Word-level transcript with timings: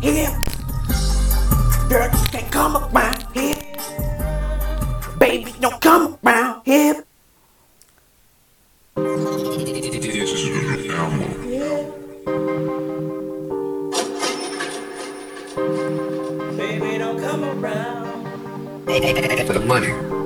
here. 0.00 0.30
Girl, 1.88 2.10
you 2.10 2.26
can't 2.28 2.50
come 2.52 2.76
around 2.76 3.24
here. 3.34 3.56
Baby, 5.18 5.54
don't 5.60 5.80
come 5.80 6.18
around 6.24 6.62
here. 6.64 7.04
Baby, 16.56 16.98
don't 16.98 17.20
come 17.20 17.44
around. 17.44 18.08
For 19.46 19.52
the 19.54 19.64
money. 19.66 20.17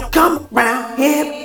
don't 0.00 0.12
come 0.12 0.48
round 0.52 0.98
here. 0.98 1.37